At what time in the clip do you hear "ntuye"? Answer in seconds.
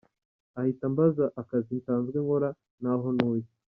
3.15-3.45